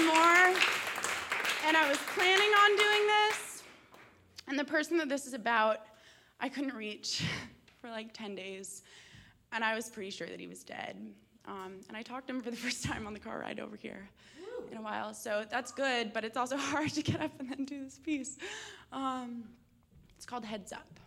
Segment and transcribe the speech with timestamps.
[0.00, 0.62] and more.
[1.66, 3.62] And I was planning on doing this.
[4.48, 5.80] And the person that this is about,
[6.40, 7.22] I couldn't reach
[7.80, 8.82] for like 10 days.
[9.52, 10.96] And I was pretty sure that he was dead.
[11.46, 13.76] Um, and I talked to him for the first time on the car ride over
[13.76, 14.08] here
[14.70, 15.12] in a while.
[15.12, 18.38] So that's good, but it's also hard to get up and then do this piece.
[18.92, 19.44] Um,
[20.16, 20.99] it's called Heads Up.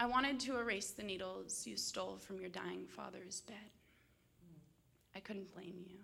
[0.00, 3.56] I wanted to erase the needles you stole from your dying father's bed.
[5.14, 5.98] I couldn't blame you.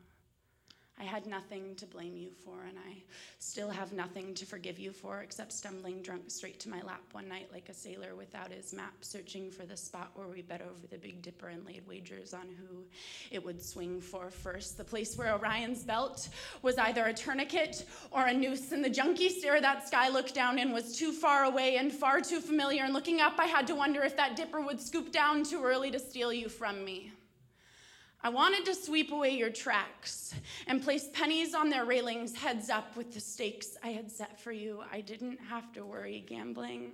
[0.98, 3.02] I had nothing to blame you for, and I
[3.40, 7.28] still have nothing to forgive you for except stumbling drunk straight to my lap one
[7.28, 10.86] night like a sailor without his map, searching for the spot where we bet over
[10.86, 12.84] the Big Dipper and laid wagers on who
[13.32, 14.76] it would swing for first.
[14.76, 16.28] The place where Orion's belt
[16.62, 20.60] was either a tourniquet or a noose, and the junkie stare that sky looked down
[20.60, 22.84] in was too far away and far too familiar.
[22.84, 25.90] And looking up, I had to wonder if that dipper would scoop down too early
[25.90, 27.10] to steal you from me.
[28.24, 30.34] I wanted to sweep away your tracks
[30.66, 34.50] and place pennies on their railings, heads up with the stakes I had set for
[34.50, 34.82] you.
[34.90, 36.92] I didn't have to worry gambling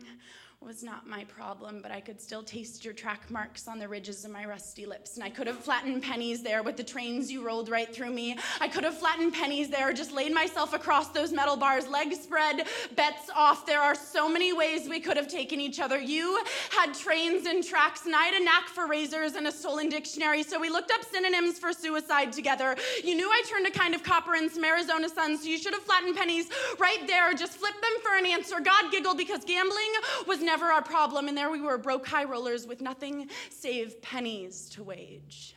[0.62, 4.26] was not my problem, but I could still taste your track marks on the ridges
[4.26, 5.14] of my rusty lips.
[5.14, 8.36] And I could have flattened pennies there with the trains you rolled right through me.
[8.60, 12.66] I could have flattened pennies there, just laid myself across those metal bars, legs spread,
[12.94, 13.64] bets off.
[13.64, 15.98] There are so many ways we could have taken each other.
[15.98, 19.88] You had trains and tracks, and I had a knack for razors and a stolen
[19.88, 22.76] dictionary, so we looked up synonyms for suicide together.
[23.02, 25.72] You knew I turned a kind of copper in some Arizona sun, so you should
[25.72, 27.32] have flattened pennies right there.
[27.32, 28.60] Just flip them for an answer.
[28.60, 29.90] God giggled because gambling
[30.26, 34.68] was never our problem, and there we were, broke high rollers with nothing save pennies
[34.70, 35.54] to wage.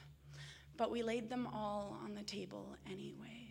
[0.78, 3.44] But we laid them all on the table anyway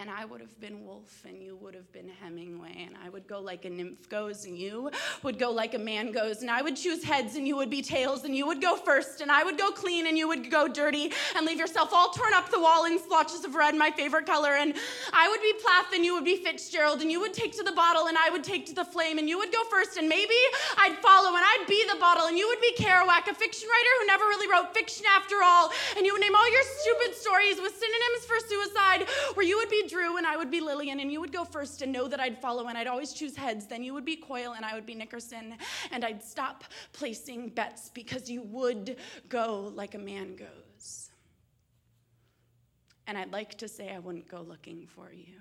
[0.00, 3.28] and I would have been Woolf, and you would have been Hemingway, and I would
[3.28, 4.90] go like a nymph goes, and you
[5.22, 7.82] would go like a man goes, and I would choose heads, and you would be
[7.82, 10.66] tails, and you would go first, and I would go clean, and you would go
[10.66, 14.24] dirty, and leave yourself all torn up the wall in splotches of red, my favorite
[14.24, 14.72] color, and
[15.12, 17.72] I would be Plath, and you would be Fitzgerald, and you would take to the
[17.72, 20.40] bottle, and I would take to the flame, and you would go first, and maybe
[20.78, 23.92] I'd follow, and I'd be the bottle, and you would be Kerouac, a fiction writer
[24.00, 27.60] who never really wrote fiction after all, and you would name all your stupid stories
[27.60, 31.10] with synonyms for suicide, where you would be Drew and I would be Lillian, and
[31.10, 33.66] you would go first and know that I'd follow, and I'd always choose heads.
[33.66, 35.56] Then you would be Coyle, and I would be Nickerson,
[35.90, 38.96] and I'd stop placing bets because you would
[39.28, 41.10] go like a man goes.
[43.06, 45.40] And I'd like to say I wouldn't go looking for you.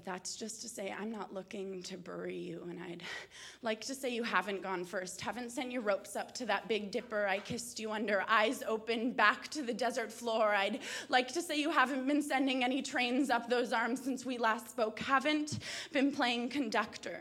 [0.00, 3.02] But that's just to say, I'm not looking to bury you, and I'd
[3.62, 6.90] like to say you haven't gone first, haven't sent your ropes up to that big
[6.90, 10.54] dipper I kissed you under, eyes open, back to the desert floor.
[10.54, 10.78] I'd
[11.10, 14.70] like to say you haven't been sending any trains up those arms since we last
[14.70, 15.58] spoke, haven't
[15.92, 17.20] been playing conductor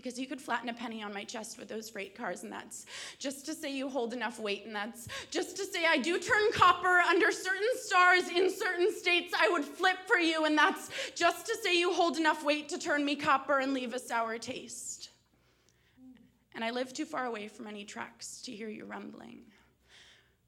[0.00, 2.86] because you could flatten a penny on my chest with those freight cars, and that's
[3.18, 6.52] just to say you hold enough weight, and that's just to say I do turn
[6.54, 9.34] copper under certain stars in certain states.
[9.38, 12.78] I would flip for you, and that's just to say you hold enough weight to
[12.78, 15.10] turn me copper and leave a sour taste.
[16.54, 19.42] And I live too far away from any tracks to hear you rumbling.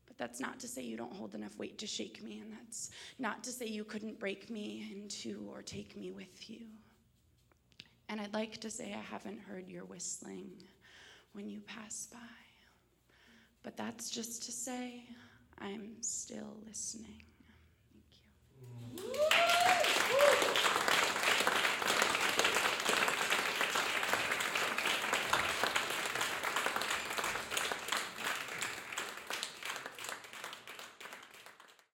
[0.07, 2.91] But that's not to say you don't hold enough weight to shake me, and that's
[3.19, 6.61] not to say you couldn't break me in two or take me with you.
[8.13, 10.51] And I'd like to say I haven't heard your whistling
[11.33, 12.19] when you pass by.
[13.63, 15.05] But that's just to say
[15.59, 17.23] I'm still listening.